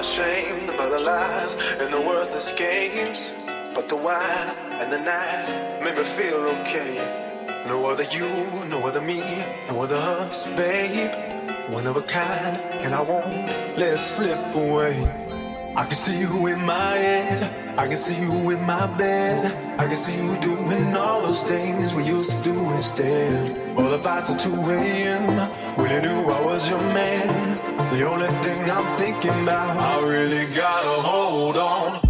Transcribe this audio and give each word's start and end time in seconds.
by 0.00 0.88
the 0.88 0.98
lies 0.98 1.76
and 1.78 1.92
the 1.92 2.00
worthless 2.00 2.54
games. 2.54 3.34
But 3.74 3.86
the 3.90 3.96
wine 3.96 4.48
and 4.80 4.90
the 4.90 4.98
night 4.98 5.82
made 5.84 5.94
me 5.94 6.04
feel 6.04 6.36
okay. 6.60 6.96
No 7.66 7.84
other 7.84 8.04
you, 8.04 8.26
no 8.70 8.86
other 8.86 9.02
me, 9.02 9.20
no 9.68 9.82
other 9.82 9.96
us, 9.96 10.46
babe. 10.56 11.12
One 11.68 11.86
of 11.86 11.98
a 11.98 12.02
kind, 12.02 12.56
and 12.82 12.94
I 12.94 13.02
won't 13.02 13.46
let 13.76 13.92
it 13.92 13.98
slip 13.98 14.54
away. 14.54 14.96
I 15.76 15.84
can 15.84 15.94
see 15.94 16.18
you 16.18 16.46
in 16.46 16.64
my 16.64 16.96
head, 16.96 17.78
I 17.78 17.86
can 17.86 17.96
see 17.96 18.18
you 18.22 18.50
in 18.50 18.64
my 18.64 18.86
bed. 18.96 19.52
I 19.78 19.86
can 19.86 19.96
see 19.96 20.16
you 20.16 20.34
doing 20.40 20.96
all 20.96 21.20
those 21.22 21.42
things 21.42 21.94
we 21.94 22.04
used 22.04 22.32
to 22.32 22.42
do 22.42 22.70
instead. 22.70 23.76
All 23.76 23.90
the 23.90 23.98
fights 23.98 24.30
at 24.30 24.40
2 24.40 24.50
a.m. 24.50 25.50
when 25.76 25.90
you 25.90 26.00
knew 26.00 26.30
I 26.30 26.42
was 26.44 26.70
your 26.70 26.80
man. 26.80 27.69
The 27.90 28.08
only 28.08 28.28
thing 28.44 28.70
I'm 28.70 28.98
thinking 28.98 29.42
about, 29.42 29.76
I 29.76 30.06
really 30.06 30.46
gotta 30.54 31.02
hold 31.02 31.56
on. 31.56 32.09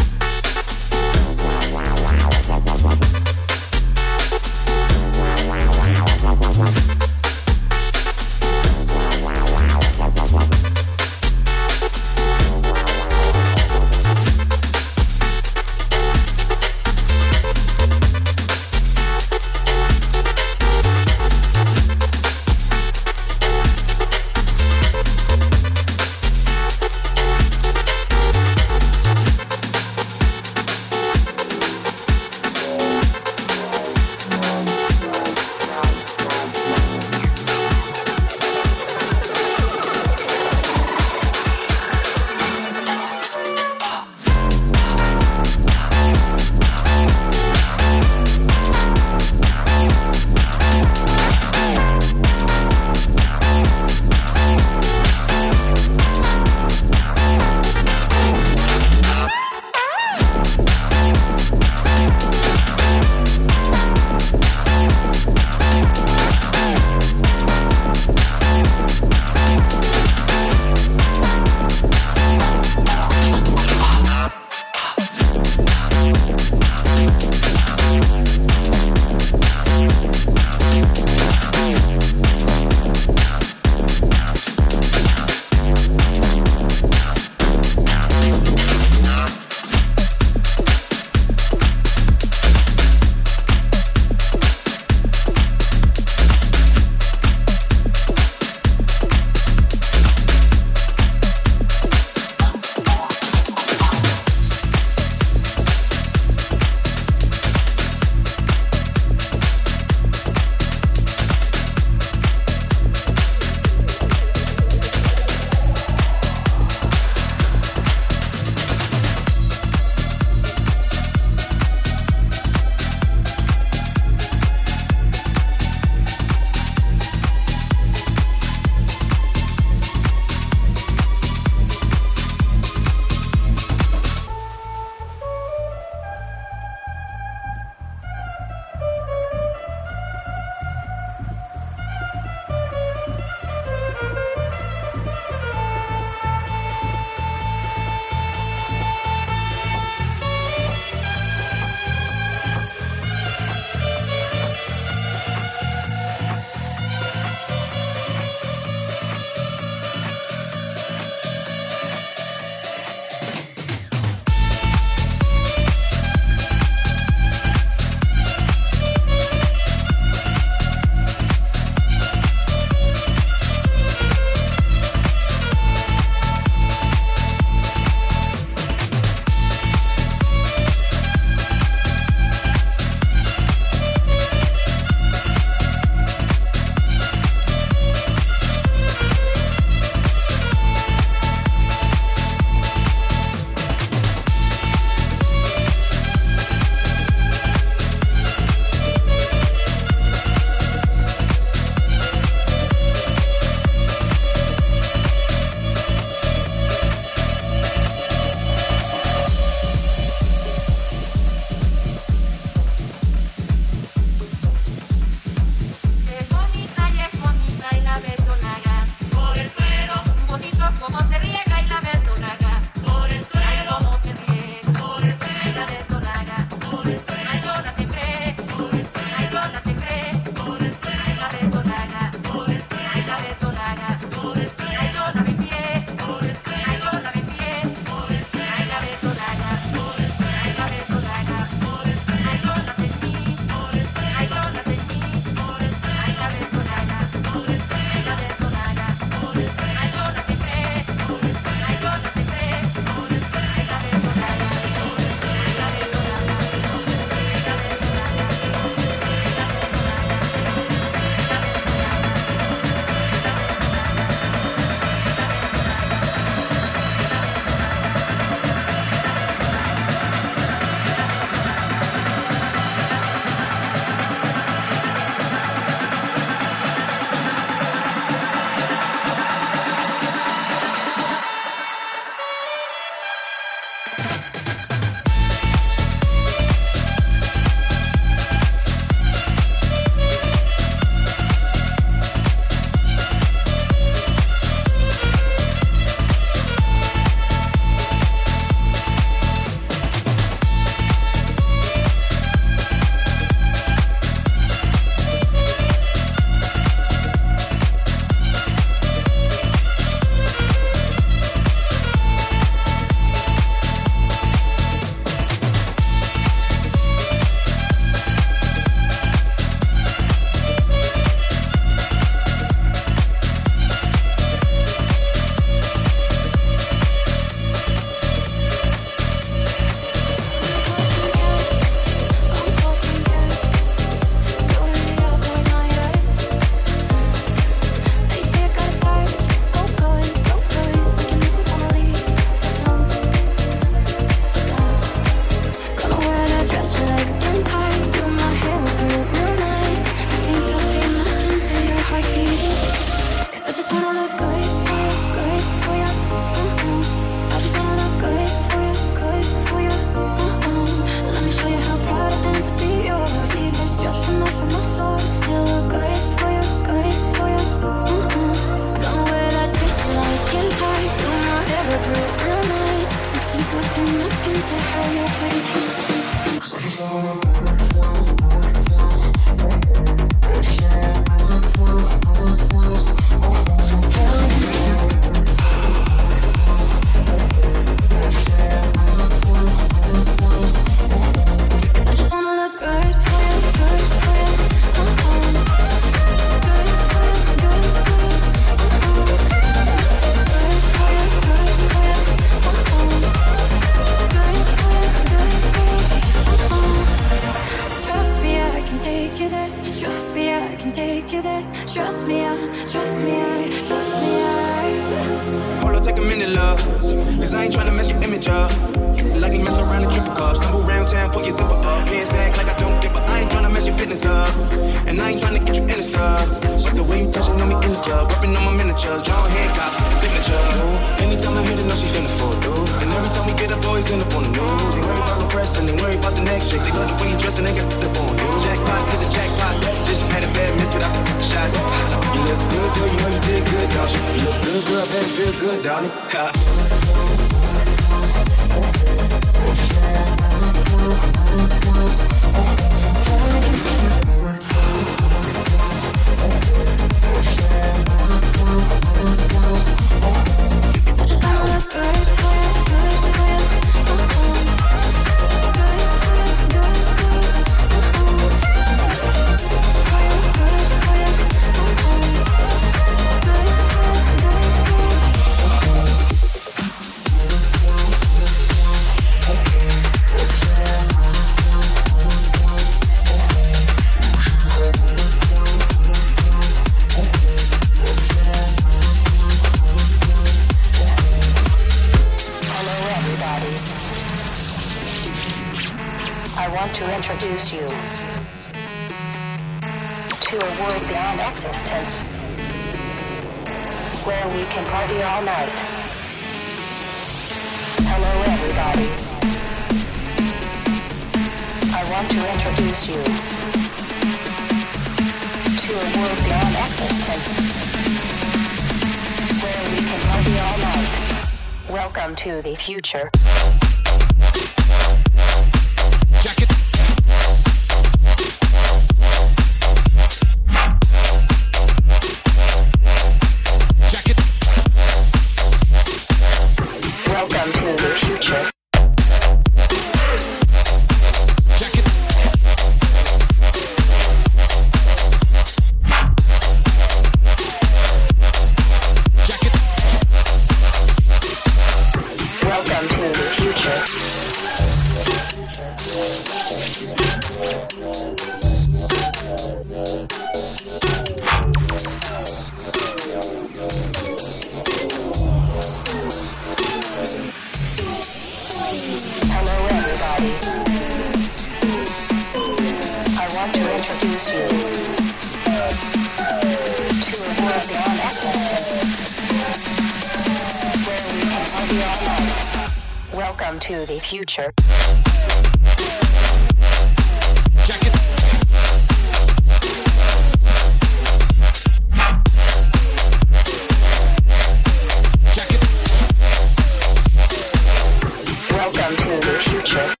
Welcome 598.91 599.21
to 599.21 599.27
the 599.27 599.37
future. 599.37 600.00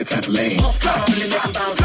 It's 0.00 0.10
type 0.12 0.28
of 0.28 0.32
lane. 0.32 1.79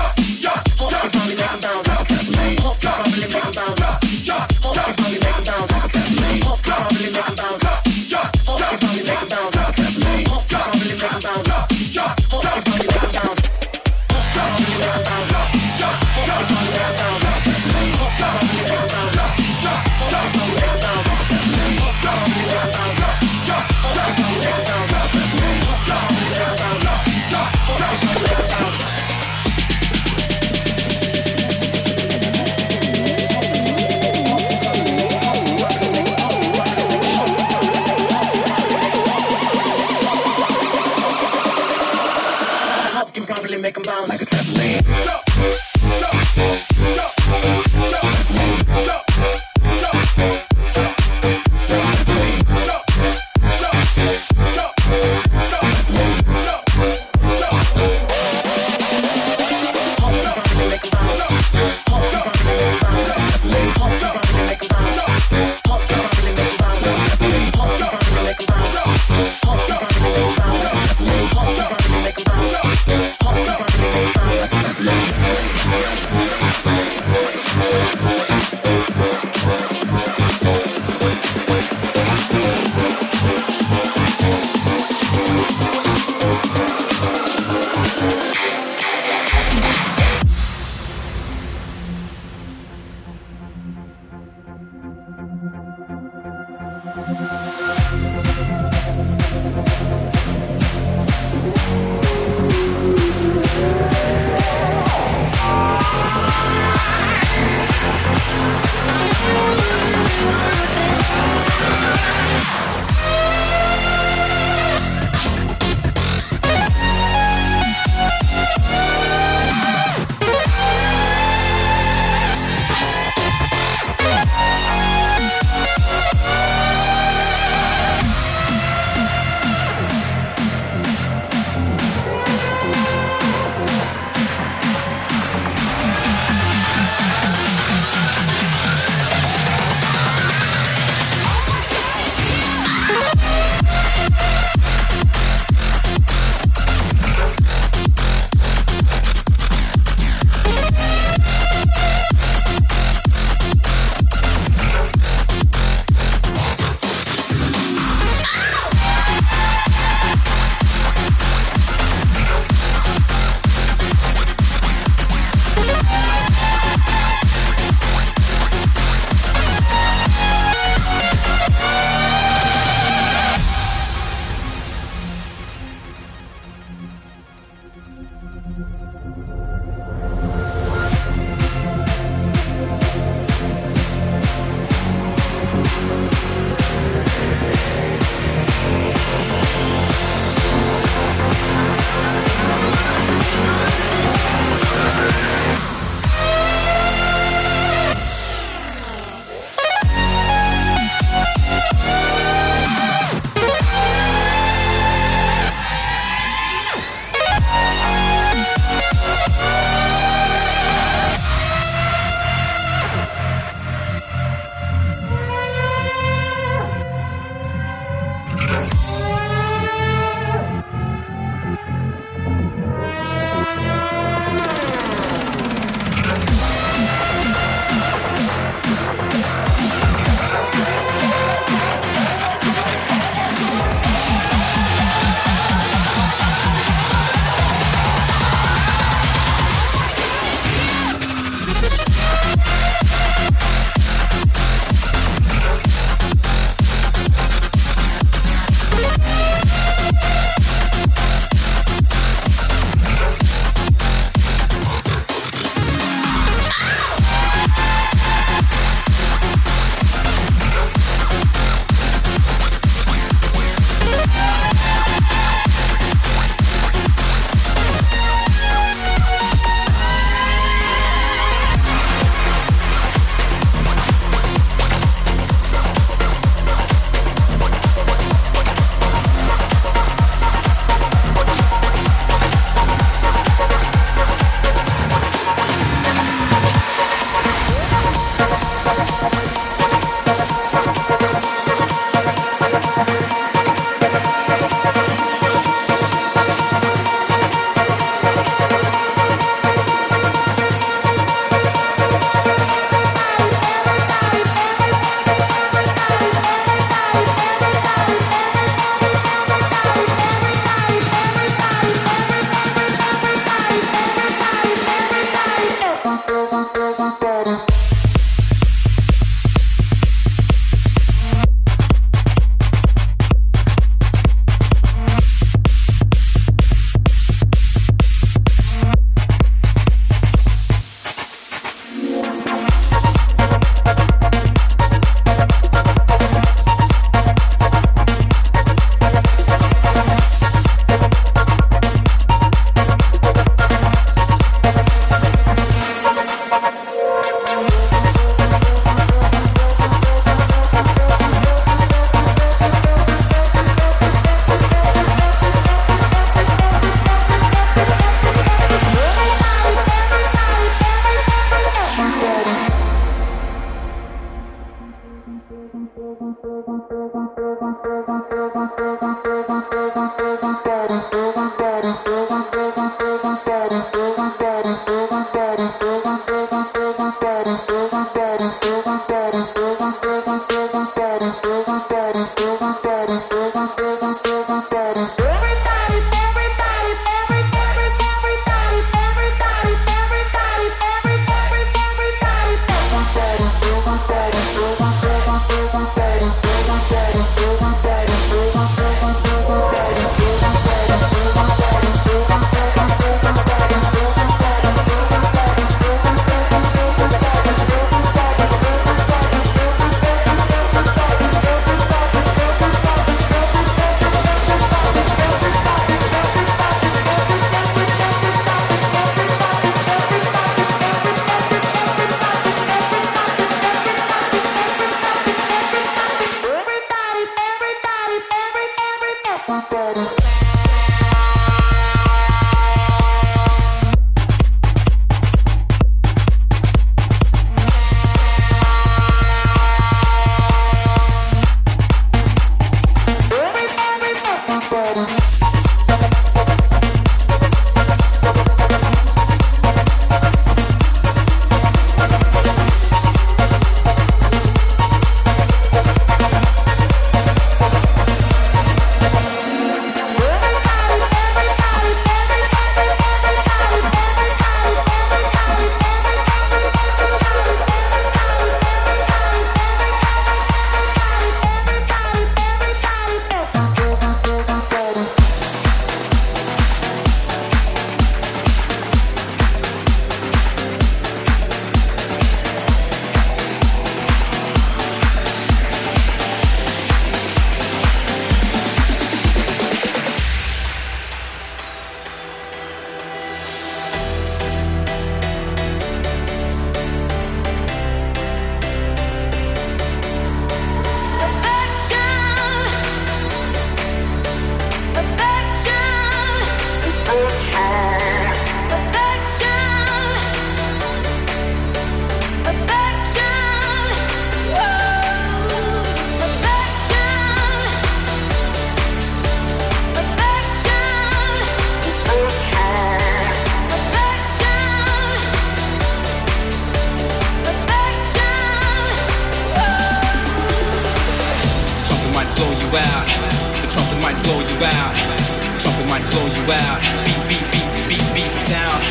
out. 536.32 536.62
Beat, 536.86 537.02
beat, 537.08 537.28
beat, 537.32 537.50
beat, 537.70 537.88
beat 537.94 538.14
down. 538.28 538.62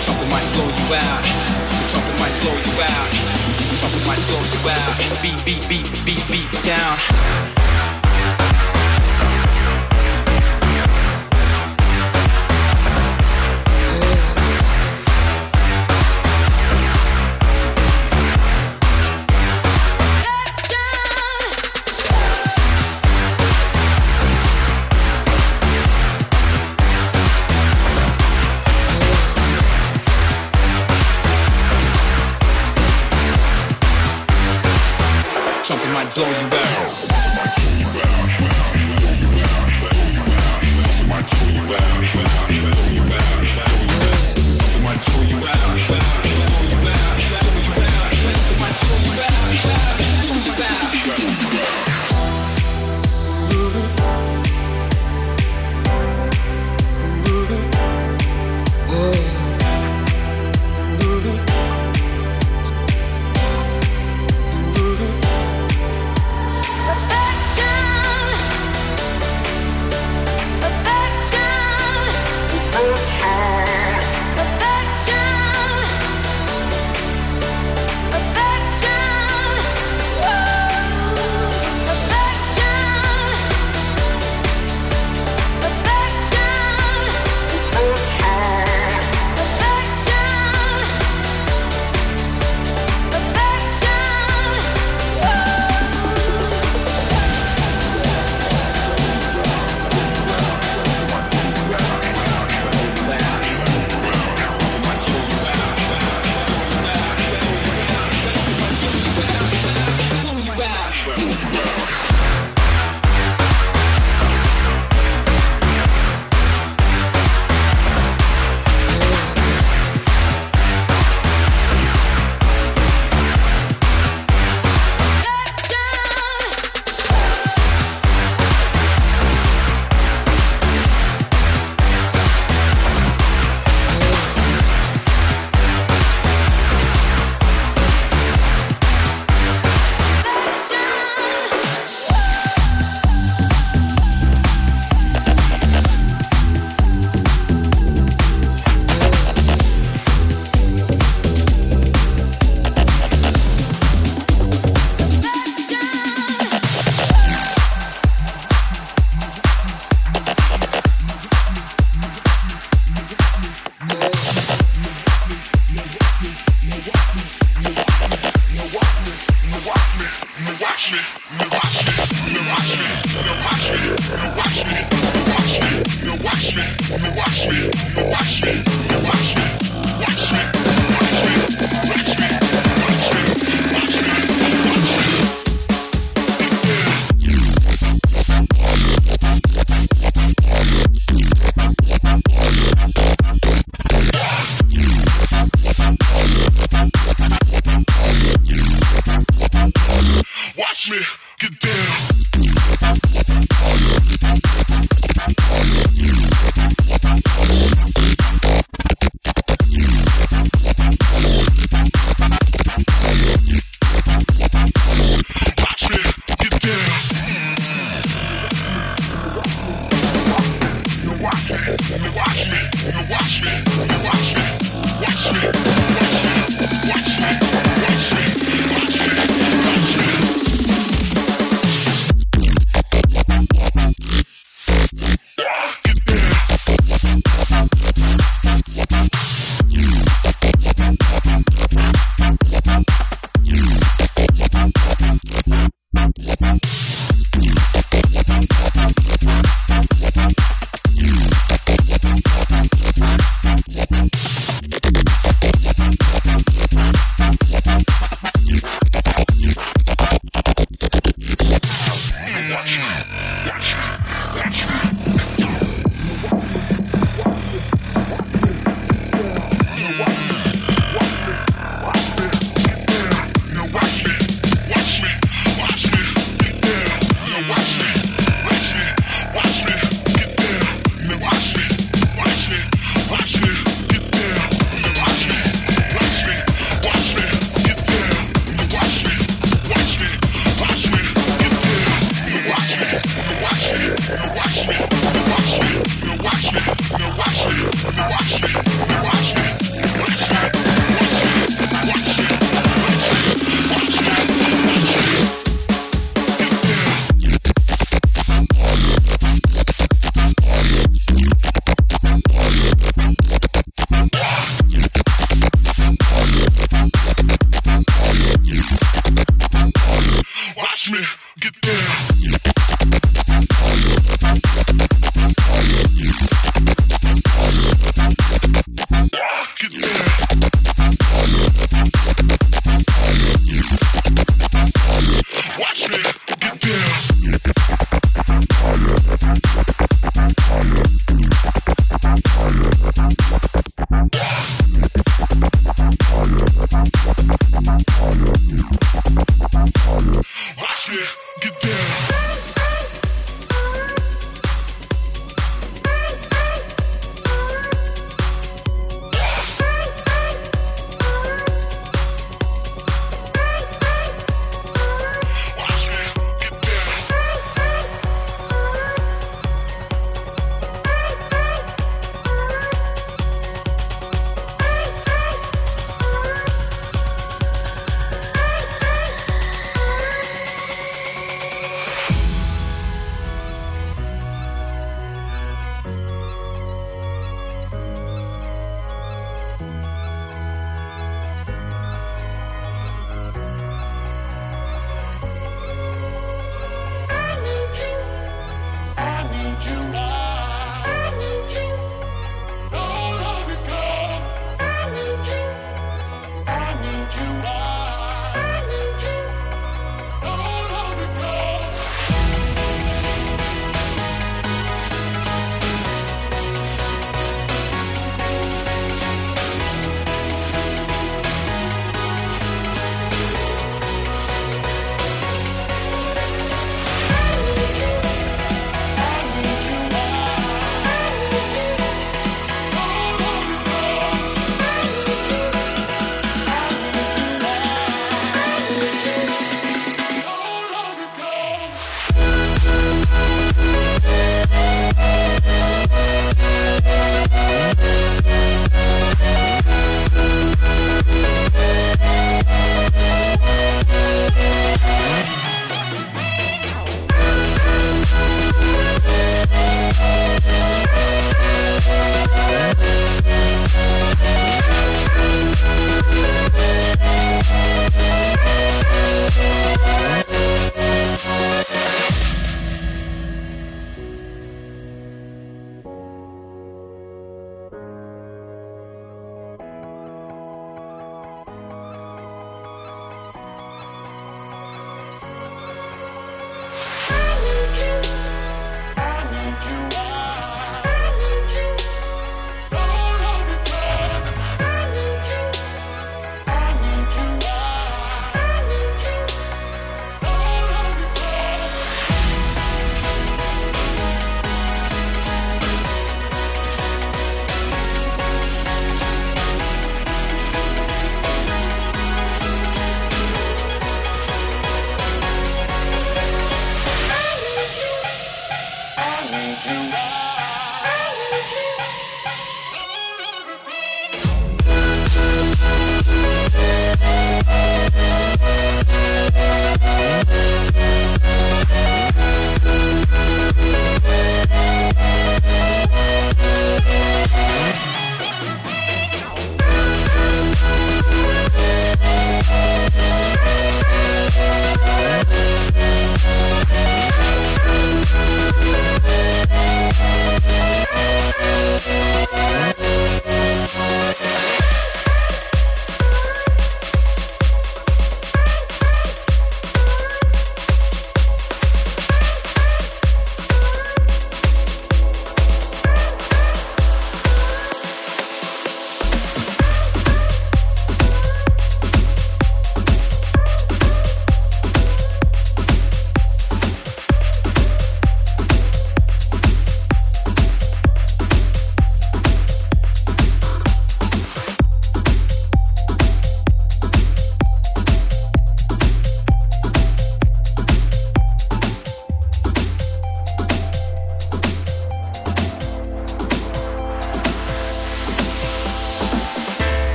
Trumpet 0.00 0.28
might 0.30 0.48
blow 0.54 0.68
you 0.68 0.94
out. 0.94 1.22
Trumpet 1.90 2.16
might 2.18 2.34
blow 2.40 2.56
you 2.56 2.74
out. 2.82 3.08
Trumpet 3.78 4.06
might 4.06 4.22
blow 4.28 4.40
you 4.40 4.70
out. 4.70 4.96
Beat, 5.20 5.44
beat, 5.44 5.68
beat, 5.68 6.04
beat, 6.04 6.24
beat 6.28 6.62
down. 6.64 7.61
blow 36.14 36.28
you 36.28 36.34
out. 36.34 36.61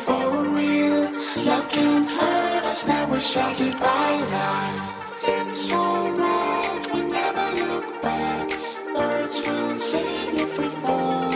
for 0.00 0.42
real. 0.56 1.12
Love 1.44 1.68
can't 1.68 2.10
hurt 2.10 2.64
us 2.64 2.86
now, 2.86 3.10
we're 3.10 3.20
sheltered 3.20 3.78
by 3.78 4.10
lies. 4.34 4.88
It's 5.22 5.72
alright, 5.72 6.84
we 6.94 7.00
never 7.18 7.46
look 7.62 8.02
back. 8.02 8.48
Birds 8.96 9.36
will 9.46 9.76
sing 9.76 10.34
if 10.44 10.58
we 10.58 10.68
fall. 10.84 11.30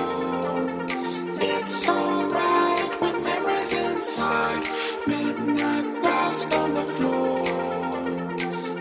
It's 1.52 1.88
alright, 1.88 3.00
with 3.02 3.16
memories 3.24 3.72
inside. 3.72 4.64
Midnight 5.06 6.02
dust 6.02 6.52
on 6.54 6.74
the 6.74 6.86
floor. 6.96 7.42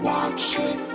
Watch 0.02 0.60
it. 0.60 0.93